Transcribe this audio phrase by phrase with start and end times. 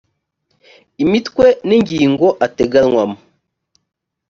[1.03, 3.17] imitwe n’ingingo ateganywamo